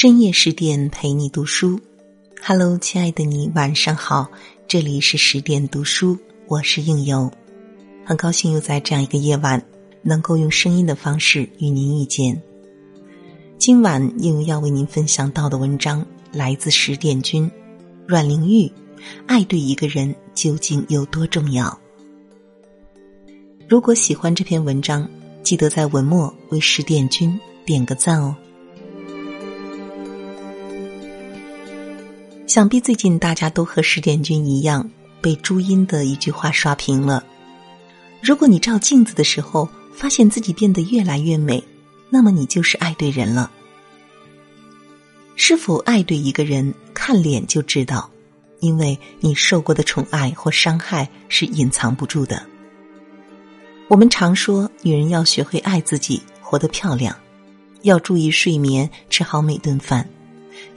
[0.00, 1.80] 深夜十点陪你读书
[2.40, 4.30] ，Hello，亲爱的你，晚上好，
[4.68, 7.32] 这里是十点读书，我是应由，
[8.04, 9.60] 很高兴又在这样一个夜晚，
[10.02, 12.40] 能够用声音的方式与您遇见。
[13.58, 17.50] 今晚应由要为您分享到的文章来自十点君，
[18.06, 18.70] 阮玲玉，
[19.26, 21.76] 爱对一个人究竟有多重要？
[23.68, 25.10] 如果喜欢这篇文章，
[25.42, 27.36] 记得在文末为十点君
[27.66, 28.36] 点个赞哦。
[32.48, 37.22] 想必最近大家都和十点君一样，被朱茵的一句话刷屏了。
[38.22, 41.62] 如果你照镜子的时候发现自己变得越来越美，
[42.08, 43.50] 那么你就是爱对人了。
[45.36, 48.10] 是否爱对一个人，看脸就知道，
[48.60, 52.46] 因为你受过的宠爱或伤害是隐藏不住的。
[53.88, 57.14] 我们常说，女人要学会爱自己，活得漂亮，
[57.82, 60.08] 要注意睡眠，吃好每顿饭。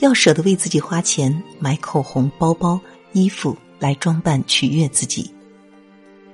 [0.01, 2.79] 要舍得为自己花钱买口红、包包、
[3.13, 5.31] 衣服来装扮取悦自己，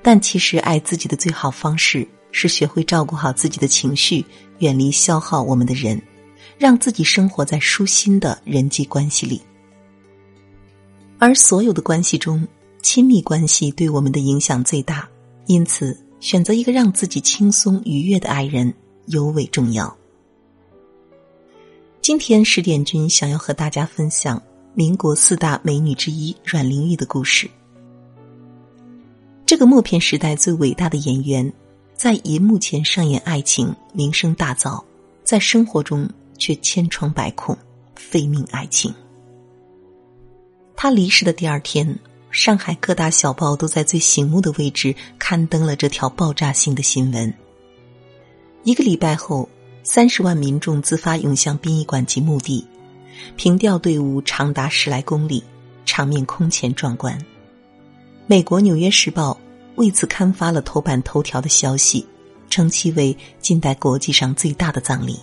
[0.01, 4.25] 但其实爱自己的最好方式是学会照顾好自己的情绪，
[4.59, 6.01] 远离消耗我们的人，
[6.57, 9.41] 让自己生活在舒心的人际关系里。
[11.19, 12.47] 而所有的关系中，
[12.81, 15.09] 亲密关系对我们的影响最大，
[15.47, 18.73] 因此选择一个让自己轻松愉悦的爱人
[19.07, 19.96] 尤为重要。
[22.07, 24.41] 今天十点君想要和大家分享
[24.73, 27.51] 民国四大美女之一阮玲玉的故事。
[29.45, 31.51] 这个默片时代最伟大的演员，
[31.95, 34.81] 在银幕前上演爱情，名声大噪；
[35.25, 37.57] 在生活中却千疮百孔，
[37.93, 38.95] 废命爱情。
[40.77, 41.99] 他离世的第二天，
[42.31, 47.33] 上海各大小报都在最醒目的位置刊登了这条爆炸性的新闻。
[48.63, 49.49] 一个礼拜后。
[49.89, 52.67] 三十万民众自发涌向殡仪馆及墓地，
[53.37, 55.41] 凭吊队伍长达十来公里，
[55.85, 57.17] 场面空前壮观。
[58.25, 59.31] 美国《纽约时报》
[59.75, 62.05] 为此刊发了头版头条的消息，
[62.49, 65.17] 称其为近代国际上最大的葬礼。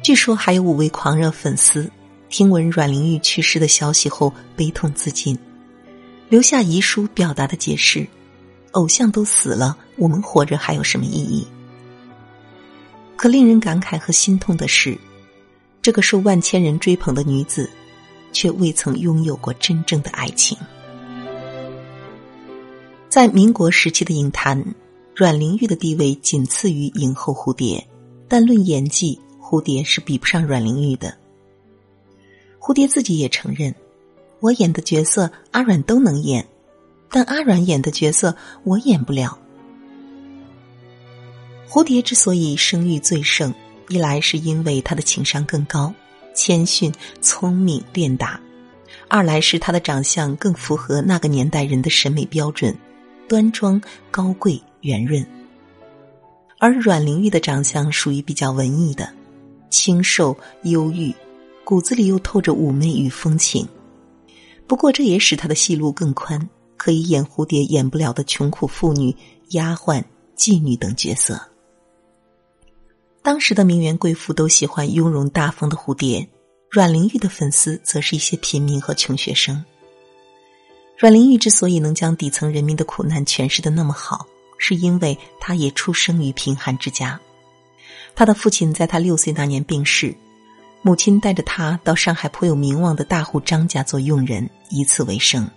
[0.00, 1.90] 据说还有五位狂热粉丝
[2.28, 5.36] 听闻阮玲玉去世的消息后悲痛自尽，
[6.28, 8.06] 留下遗书表达的解释：
[8.70, 11.44] 偶像都死了，我们活着还有什么意义？
[13.16, 14.98] 可令人感慨和心痛的是，
[15.80, 17.70] 这个受万千人追捧的女子，
[18.32, 20.56] 却未曾拥有过真正的爱情。
[23.08, 24.74] 在民国时期的影坛，
[25.14, 27.86] 阮玲玉的地位仅次于影后蝴蝶，
[28.26, 31.16] 但论演技，蝴蝶是比不上阮玲玉的。
[32.58, 33.72] 蝴蝶自己也承认
[34.40, 36.44] ：“我演的角色阿阮都能演，
[37.10, 39.38] 但阿阮演的角色我演不了。”
[41.74, 43.52] 蝴蝶之所以声誉最盛，
[43.88, 45.92] 一来是因为她的情商更高，
[46.32, 48.38] 谦逊、聪明、练达；
[49.08, 52.72] 二来是她的长相更符合那个年代人的审美标准，
[53.26, 53.82] 端庄、
[54.12, 55.26] 高贵、圆润。
[56.60, 59.12] 而阮玲玉的长相属于比较文艺的，
[59.68, 61.12] 清瘦、忧郁，
[61.64, 63.68] 骨子里又透着妩媚与风情。
[64.68, 69.12] 不过这也使她的戏路更宽，可以演蝴蝶演不了的穷苦妇女、
[69.48, 70.00] 丫鬟、
[70.36, 71.36] 妓女等角色。
[73.24, 76.28] 当时的名媛贵妇都喜欢雍容大方的蝴蝶，
[76.70, 79.64] 阮玲玉的粉丝则是一些平民和穷学生。
[80.98, 84.26] 阮玲玉之所以能将底层人民的苦难诠释的那么好，
[84.58, 87.18] 是因为她也出生于贫寒之家。
[88.14, 90.14] 她的父亲在她六岁那年病逝，
[90.82, 95.50] 母亲带着她到上海颇有名望的大户张家做佣人，以此为生。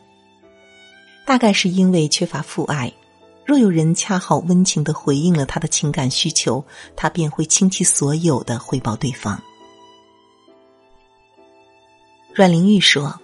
[1.26, 2.94] 大概是因为缺乏父爱。
[3.48, 6.62] 若有人恰好温情的回应了他的情感需求，
[6.98, 9.42] 他便会倾其所有的回报对方。
[12.36, 13.18] 阮玲玉说：“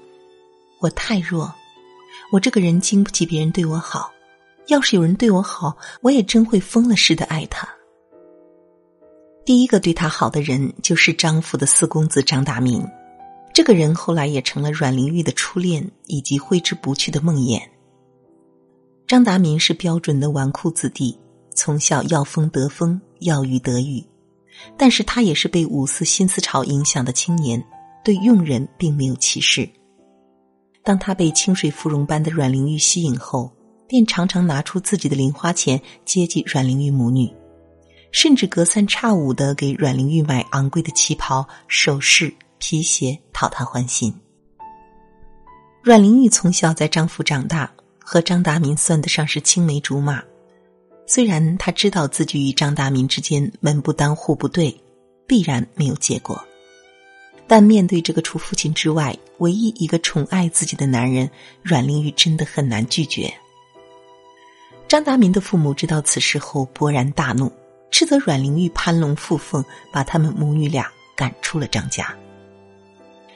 [0.79, 1.53] 我太弱，
[2.31, 4.13] 我这个人经不起别人对我好。
[4.67, 7.67] 要是有人对我好，我也真会疯了似的爱他。”
[9.45, 12.81] 第一个对他好的人就是张府的四公子张大民，
[13.53, 17.61] 这个人后来也成了阮玲玉的初恋以及挥之不去的梦魇。
[19.13, 21.15] 张达民是标准的纨绔子弟，
[21.53, 24.03] 从小要风得风，要雨得雨，
[24.75, 27.63] 但是他也是被五四新思潮影响的青年，
[28.03, 29.69] 对佣人并没有歧视。
[30.83, 33.55] 当他被清水芙蓉般的阮玲玉吸引后，
[33.87, 37.31] 便常常拿出自己的零花钱接济阮玲玉母女，
[38.11, 44.11] 甚至隔三差五的给阮玲玉买昂贵的旗袍、首饰、皮鞋，讨她欢心。
[45.83, 47.71] 阮玲玉从小在张府长大。
[48.13, 50.23] 和张达民算得上是青梅竹马，
[51.07, 54.79] 虽然他知道自己与张达民之间门不当户不对，
[55.25, 56.39] 必然没有结果，
[57.47, 61.27] 但面对这个除父亲之外唯一一个宠爱自己的男人，
[61.63, 63.33] 阮玲玉真的很难拒绝。
[64.87, 67.51] 张达民的父母知道此事后勃然大怒，
[67.89, 72.15] 斥责阮玲玉攀龙附凤，把他们母女俩赶出了张家。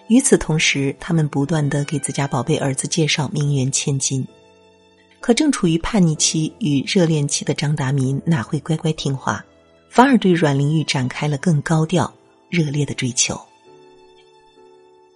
[0.07, 4.23] 与此同时，他们不断的给自家宝贝儿子介绍名媛千金。
[5.19, 9.43] 可正处于叛逆期与热恋期的张达民哪会乖乖听话，
[9.89, 12.13] 反而对阮玲玉展开了更高调、
[12.49, 13.39] 热烈的追求。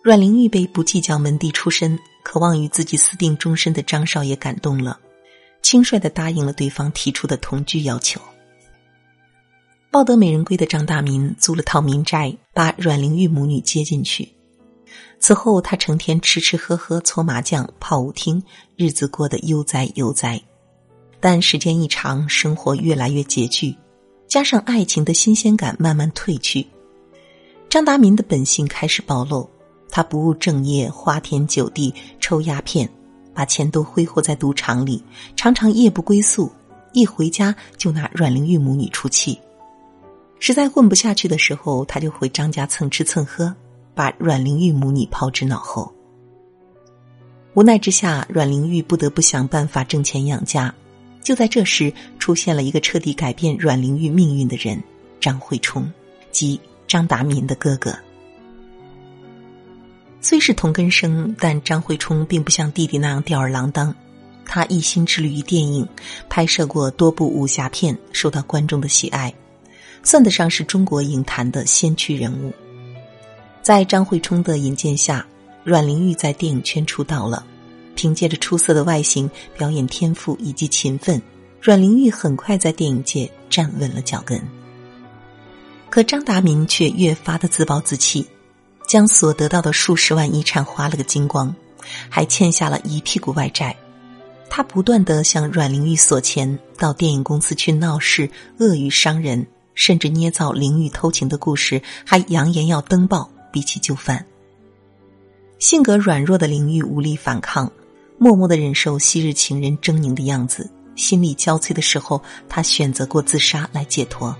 [0.04, 5.00] 阮玲玉被不计较门第出身、渴望与自己私定终身的张少爷感动了，
[5.62, 8.20] 轻率的答应了对方提出的同居要求。
[9.92, 14.28] 抱得美人归的张大民租了套民宅，把阮玲玉母女接进去。
[15.22, 18.42] 此后，他成天吃吃喝喝、搓麻将、泡舞厅，
[18.76, 20.42] 日子过得悠哉悠哉。
[21.20, 23.78] 但时间一长，生活越来越拮据，
[24.28, 26.66] 加上爱情的新鲜感慢慢褪去，
[27.70, 29.48] 张达民的本性开始暴露。
[29.92, 32.90] 他不务正业，花天酒地，抽鸦片，
[33.32, 35.04] 把钱都挥霍在赌场里，
[35.36, 36.52] 常常夜不归宿，
[36.94, 39.40] 一回家就拿阮玲玉母女出气。
[40.40, 43.54] 实在混不下去的时候，他就回张家蹭吃蹭喝。
[43.94, 45.94] 把阮玲玉母女抛之脑后，
[47.54, 50.74] 无奈之下，阮玲玉不得不想办法挣钱养家。
[51.22, 54.82] 就在这时，出现了一个彻底改变阮玲玉命运的人——
[55.22, 55.92] 张慧冲，
[56.32, 57.96] 即张达民的哥哥。
[60.20, 63.94] 虽是同根生，但张慧冲并不像弟弟那样吊儿郎当。
[64.46, 65.88] 他一心致力于电影，
[66.28, 69.34] 拍摄过多部武侠片，受到观众的喜爱，
[70.04, 72.52] 算得上是中国影坛的先驱人物。
[73.62, 75.26] 在张慧冲的引荐下，
[75.64, 77.46] 阮玲玉在电影圈出道了。
[77.94, 81.22] 凭借着出色的外形、表演天赋以及勤奋，
[81.62, 84.42] 阮玲玉很快在电影界站稳了脚跟。
[85.90, 88.26] 可张达民却越发的自暴自弃，
[88.88, 91.54] 将所得到的数十万遗产花了个精光，
[92.10, 93.76] 还欠下了一屁股外债。
[94.50, 103.30] 他不断的向阮玲玉索钱，到电影公司去闹事、恶语伤人，甚至捏造玲玉偷情的故事，还扬言要登报。
[103.52, 104.26] 比起就范。
[105.60, 107.72] 性格软弱的林玉无力反抗，
[108.18, 110.70] 默默的忍受昔日情人狰狞的样子。
[110.96, 114.36] 心力交瘁的时候，他选择过自杀来解脱。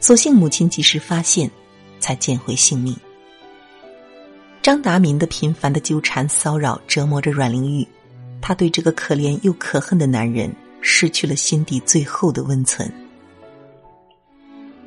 [0.00, 1.50] 所幸母亲及时发现，
[1.98, 2.94] 才捡回性命。
[4.62, 7.86] 张达民的频繁的纠缠骚扰折磨着阮玲玉，
[8.40, 12.90] 她对这个可怜又可恨的男人失去了心底最后的温存。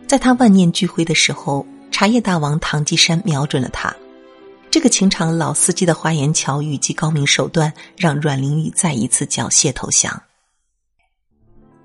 [0.07, 1.65] 在他万念俱灰的时候。
[2.01, 3.95] 茶叶大王唐继山瞄准了他，
[4.71, 10.19] 这个情场老司机的花言巧语及高明手段，让阮玲玉再一次缴械投降。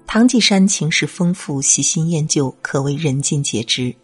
[0.06, 3.94] 唐继山情史丰富，喜新厌旧，可谓人尽皆知。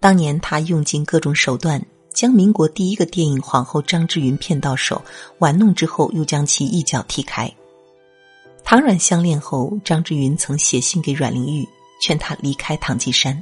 [0.00, 1.80] 当年他用尽各种手段，
[2.12, 5.00] 将民国第一个电影皇后张之云骗到手，
[5.38, 7.48] 玩弄之后，又将其一脚踢开。
[8.64, 11.64] 唐阮相恋后，张之云曾写信给阮玲玉，
[12.02, 13.40] 劝她离开唐继山。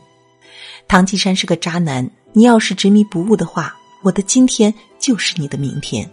[0.86, 6.08] 唐继山是个渣男，你要是执迷不悟的话，我的今天就是你的明天。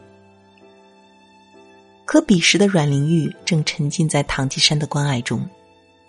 [2.05, 5.47] 可彼时的阮玲玉正沉浸在唐继山的关爱中，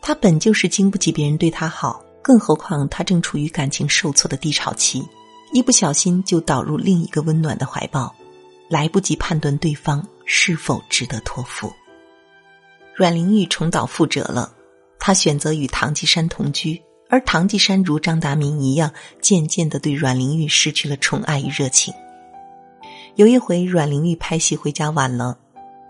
[0.00, 5.06] 她本就是经不起别人对她好，更何况她正处于感情受挫的低潮期，
[5.52, 8.12] 一不小心就倒入另一个温暖的怀抱，
[8.68, 11.72] 来不及判断对方是否值得托付。
[12.96, 14.52] 阮玲玉重蹈覆辙了，
[14.98, 16.82] 她选择与唐继山同居。
[17.12, 18.90] 而唐继山如张达明一样，
[19.20, 21.92] 渐渐的对阮玲玉失去了宠爱与热情。
[23.16, 25.38] 有一回，阮玲玉拍戏回家晚了，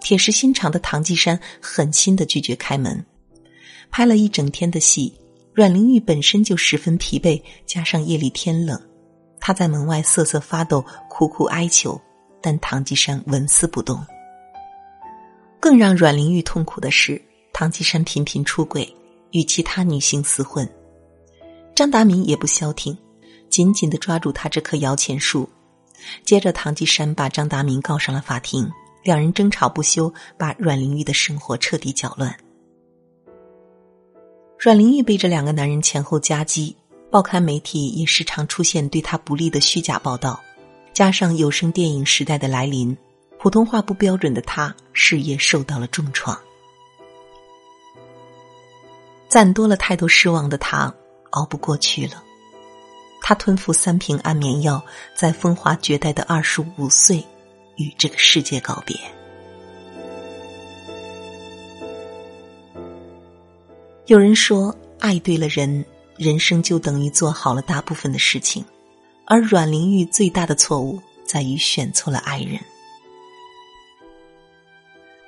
[0.00, 3.06] 铁石心肠的唐继山狠心的拒绝开门。
[3.88, 5.14] 拍了一整天的戏，
[5.54, 8.76] 阮玲玉本身就十分疲惫，加上夜里天冷，
[9.38, 12.00] 她在门外瑟瑟发抖，苦苦哀求，
[12.40, 14.04] 但唐继山纹丝不动。
[15.60, 18.92] 更让阮玲玉痛苦的是，唐继山频频出轨，
[19.30, 20.68] 与其他女性厮混。
[21.74, 22.96] 张达民也不消停，
[23.48, 25.48] 紧紧的抓住他这棵摇钱树。
[26.24, 28.70] 接着，唐继山把张达民告上了法庭，
[29.02, 32.36] 两人争吵不休，把阮玲玉的生活彻底搅乱。
[34.58, 36.76] 阮玲玉被这两个男人前后夹击，
[37.10, 40.40] 报刊媒体也时常出现对他不利的虚假报道，
[40.92, 42.96] 加上有声电影时代的来临，
[43.38, 46.38] 普通话不标准的他事业受到了重创。
[49.28, 50.92] 攒多了太多失望的他。
[51.32, 52.22] 熬不过去了，
[53.20, 54.82] 他吞服三瓶安眠药，
[55.14, 57.22] 在风华绝代的二十五岁，
[57.76, 58.96] 与这个世界告别。
[64.06, 65.84] 有人说，爱对了人，
[66.16, 68.62] 人生就等于做好了大部分的事情；
[69.26, 72.58] 而阮玲玉最大的错误在于选错了爱人。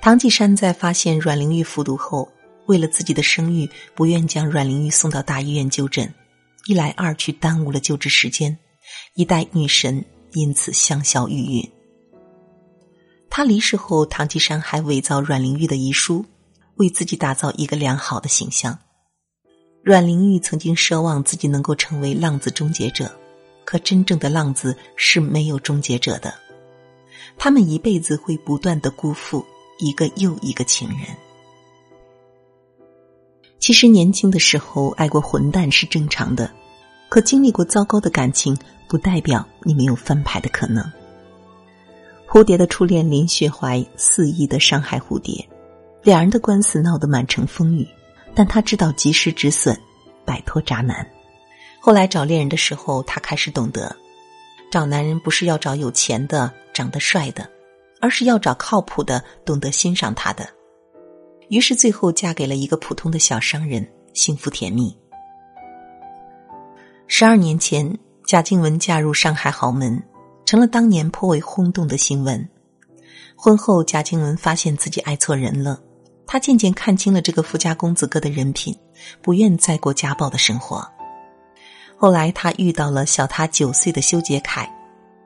[0.01, 2.29] 唐季山在发现阮玲玉服毒后，
[2.65, 6.13] 为了自己的声誉，不愿将阮玲玉送到大医院就诊，
[6.65, 8.57] 一来二去耽误了救治时间，
[9.13, 10.03] 一代女神
[10.33, 11.69] 因此香消玉殒。
[13.29, 16.25] 他离世后，唐季山还伪造阮玲玉的遗书，
[16.75, 18.79] 为自己打造一个良好的形象。
[19.83, 23.15] 阮玲玉曾经奢望自己能够成为浪子终结者，
[23.65, 26.33] 可真正的浪子是没有终结者的，
[27.37, 29.45] 他们一辈子会不断的辜负
[29.77, 31.24] 一个又一个情人。
[33.65, 36.51] 其实年轻的时候爱过混蛋是正常的，
[37.09, 38.55] 可经历过糟糕的感情，
[38.87, 40.85] 不代表你没有翻牌的可能。
[42.29, 45.43] 蝴蝶的初恋林雪怀肆意的伤害蝴蝶，
[46.03, 47.87] 两人的官司闹得满城风雨，
[48.35, 49.75] 但他知道及时止损，
[50.23, 51.03] 摆脱渣男。
[51.79, 53.95] 后来找恋人的时候，他开始懂得，
[54.69, 57.49] 找男人不是要找有钱的、长得帅的，
[57.99, 60.47] 而是要找靠谱的、懂得欣赏他的。
[61.49, 64.95] 于是最后嫁给了一个普通的小商人，幸福甜蜜。
[67.07, 70.01] 十二年前，贾静雯嫁入上海豪门。
[70.45, 72.47] 成了当年颇为轰动的新闻。
[73.35, 75.81] 婚后，贾静雯发现自己爱错人了。
[76.27, 78.77] 她渐渐看清了这个富家公子哥的人品，
[79.23, 80.87] 不愿再过家暴的生活。
[81.97, 84.71] 后来，她遇到了小她九岁的修杰楷，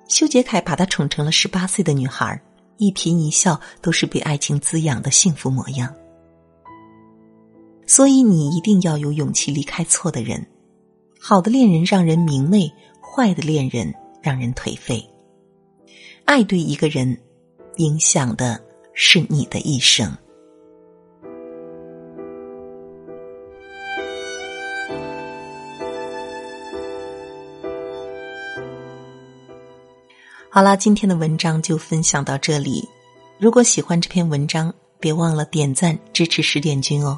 [0.08, 2.42] 修杰楷把她宠成了十八岁的女孩，
[2.78, 5.94] 一颦一笑都是被爱情滋养的幸福模样。
[7.89, 10.46] 所以，你一定要有勇气离开错的人。
[11.19, 13.91] 好的恋人让人明媚，坏的恋人。
[14.22, 15.01] 让人颓废。
[16.25, 17.17] 爱对一个人，
[17.77, 18.62] 影响的
[18.93, 20.13] 是你的一生。
[30.50, 32.86] 好了，今天的文章就分享到这里。
[33.39, 37.17] 如果喜欢这篇文章，别忘了点赞支持十点君哦。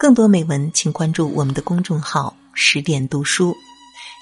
[0.00, 3.54] 更多美文，请关注我们的公众号“十点读书”。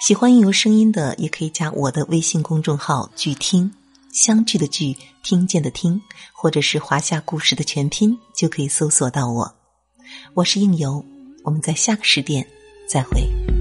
[0.04, 3.70] 喜欢应由声音的，也可以加我的微信公众号“聚听”，
[4.12, 9.54] 相聚的聚，听见的听，或者是华夏故事的全拼，就可以搜索到我。
[10.35, 11.04] 我是应由，
[11.44, 12.44] 我们在下个十点
[12.88, 13.58] 再会。